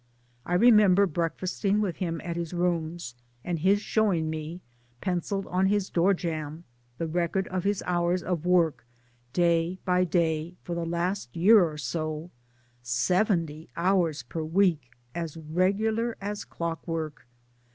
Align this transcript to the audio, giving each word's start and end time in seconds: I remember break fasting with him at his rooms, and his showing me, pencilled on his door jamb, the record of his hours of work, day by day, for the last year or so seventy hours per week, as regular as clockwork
I 0.47 0.55
remember 0.55 1.05
break 1.05 1.33
fasting 1.37 1.79
with 1.79 1.97
him 1.97 2.21
at 2.23 2.35
his 2.35 2.55
rooms, 2.55 3.13
and 3.45 3.59
his 3.59 3.83
showing 3.83 4.31
me, 4.31 4.61
pencilled 4.99 5.45
on 5.45 5.67
his 5.67 5.91
door 5.91 6.15
jamb, 6.15 6.63
the 6.97 7.05
record 7.05 7.47
of 7.49 7.65
his 7.65 7.83
hours 7.85 8.23
of 8.23 8.43
work, 8.43 8.83
day 9.31 9.77
by 9.85 10.05
day, 10.05 10.55
for 10.63 10.73
the 10.73 10.87
last 10.87 11.35
year 11.35 11.63
or 11.63 11.77
so 11.77 12.31
seventy 12.81 13.69
hours 13.77 14.23
per 14.23 14.41
week, 14.41 14.89
as 15.13 15.37
regular 15.37 16.17
as 16.19 16.45
clockwork 16.45 17.27